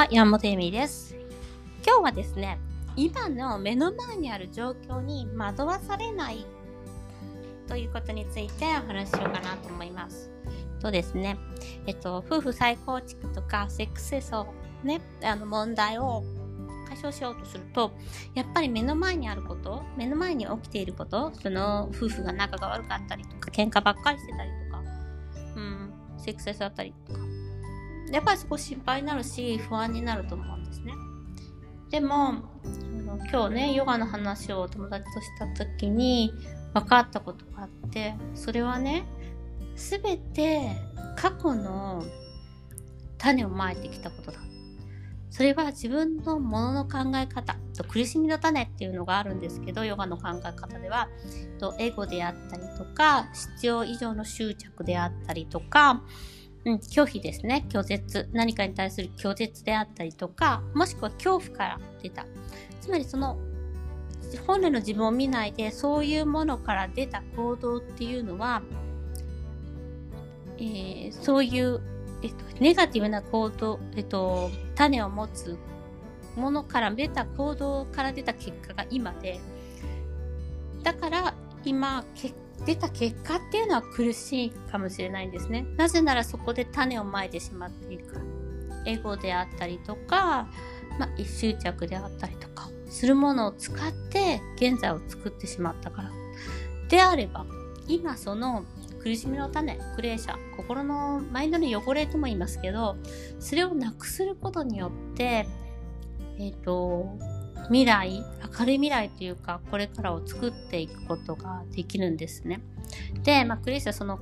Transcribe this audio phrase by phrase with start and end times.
[0.00, 1.14] は、山本恵美です。
[1.86, 2.58] 今日はですね、
[2.96, 6.46] 今の目の前にある状況に惑わされない
[7.68, 10.30] ということについてお話ししようかなと思います。
[10.80, 11.36] とですね、
[11.86, 14.46] えっと、夫婦再構築とかセックスセスを
[14.82, 16.24] ね、あの問題を
[16.88, 17.92] 解消しようとすると、
[18.34, 24.82] やっぱり目の前にあること、目の前に起きていること、その夫婦が仲が悪かったりとか、喧嘩ばっかりしてたりとか、
[25.56, 27.20] うん、セックスセスだったりとか、
[28.12, 30.92] やっぱりそこ心配になるし、不安になると思うんですね。
[31.90, 32.34] でも、
[33.30, 36.32] 今日ね、ヨガの話を友達とした時に
[36.74, 39.04] 分かったことがあって、それはね、
[39.76, 40.76] すべて
[41.16, 42.04] 過去の
[43.18, 44.38] 種をまいてきたことだ。
[45.30, 51.08] それは自分のものの考え方と苦しみの種っていうのがあるんですけどヨガの考え方では
[51.60, 56.02] とエゴであったりとか必要以上の執着であったりとか、
[56.64, 57.64] うん、拒否ですね。
[57.68, 58.28] 拒絶。
[58.32, 62.26] 何かに対する拒絶であったりとかもしくは恐怖から出た。
[62.80, 63.38] つまりその
[64.46, 68.62] 本来の自分を見ないでそういうものから出た行動っていうのは、
[70.58, 71.80] えーそういう
[72.22, 75.58] えっと、ネガティブな行動、えっと、種を持つ
[76.36, 79.40] ものから出た行動から出た結果が今で、
[80.82, 82.32] だから今、け
[82.66, 85.66] 出た結果っていうのは苦しいかもしれないんですね。
[85.76, 88.24] なぜならそこで種をまいてしまっているから。
[88.86, 90.48] エゴであったりとか、
[90.98, 96.10] まあ、執着であったりとか、するものを使って現在を作ってしまったから。
[96.88, 97.46] であれば、
[97.88, 98.64] 今その
[99.02, 102.96] 苦しみの種、クレーシャ、心のマインドの汚れとも言いますけど、
[103.38, 105.46] それをなくすることによって、
[106.38, 107.18] えっ、と、
[107.70, 108.24] 未来、
[108.58, 112.60] 明るい未来というか、これからを作っていくことができるんですね。
[113.22, 114.18] で、まあ、クレーシャ、その、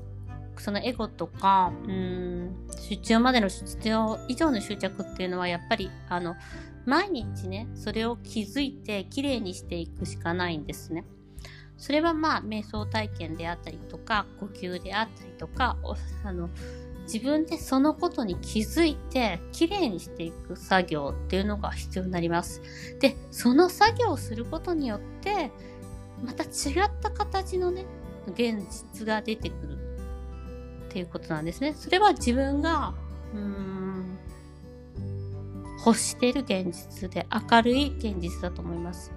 [0.59, 6.37] そのエゴとか、うん、必要までの必要以上の執着っていうのは、やっぱり、あの、
[6.85, 11.05] 毎日ね、それを気づいて、きれいにしていくしかないんですね。
[11.79, 15.77] それはまあ瞑想体験であったりとか呼吸であったりとか
[16.25, 16.51] あの
[17.13, 22.61] 自分でそのことに気づいてきれいにしていく作業っていうのが必要になります。
[23.01, 25.51] でその作業をすることによって
[26.23, 26.47] また違
[26.87, 27.87] った形のね
[28.29, 29.79] 現実が出てくる
[30.89, 31.75] っていうことなんですね。
[31.75, 32.95] それは自分が
[33.33, 34.19] うーん
[35.87, 39.13] 欲してる現実で明るい現実だと思います。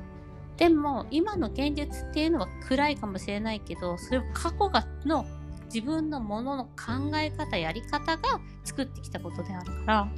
[0.55, 5.25] でも今の現実っていうのは暗いかもしれないけどそれを過去がの
[5.73, 10.11] 自分のものの考え方やり方が作ってきたことであるから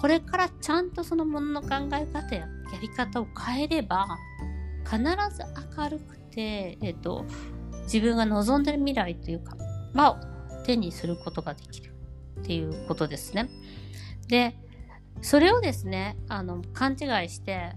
[0.00, 2.40] これからちゃんとそのものの考え方や
[2.72, 4.06] やり方を変えれば
[4.84, 4.98] 必
[5.34, 5.42] ず
[5.76, 7.24] 明るくて、えっと、
[7.82, 9.56] 自分が望んでる未来というか
[9.94, 10.20] は
[10.64, 11.92] 手にすることができる
[12.40, 13.48] っていうことですね。
[14.28, 14.56] で
[15.22, 17.72] それをですねあの勘違いして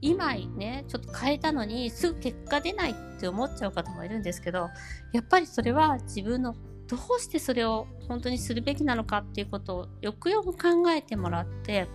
[0.00, 4.70] 今ねちょっと変えたのにすぐ結果出ないって思っちゃう方もいるんですけど
[5.12, 6.54] やっぱりそれは自分の
[6.86, 11.86] どうしてそれを本当にするべきなのかっていうことをよくよく考えてもらって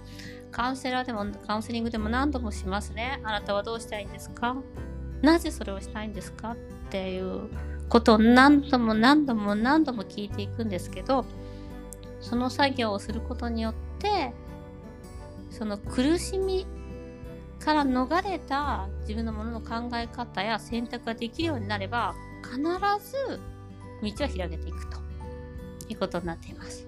[0.52, 3.20] カウンセラーでもカウンセリングでも何度もしますね。
[3.24, 4.56] あなたはどうしたいんですか？
[5.24, 6.52] なぜそれをしたいんですか？
[6.52, 6.56] っ
[6.92, 7.50] ていう
[7.90, 11.26] ことを何度も何度も何度も聞いていくんですけど
[12.22, 14.32] その作業をすることによって
[15.50, 16.68] その苦しみ
[17.64, 22.14] から逃れた自分のものの考え方や選択ができるようになれば
[22.44, 23.40] 必ず
[24.02, 24.98] 道は開けていくと
[25.88, 26.86] いうことになっています。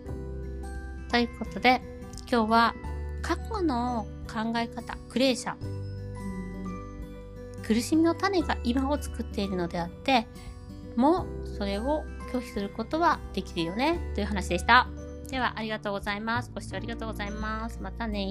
[1.09, 1.81] ということで
[2.29, 2.75] 今日は
[3.21, 5.55] 過去の考え方クレーシャ
[7.65, 10.27] 苦しみの種が今を作っているのであって
[10.95, 11.25] も
[11.57, 14.87] それを拒否することはできるよねという話でした。
[15.29, 16.51] ではありがとうございます。
[16.53, 17.79] ご視聴ありがとうございます。
[17.81, 18.21] またね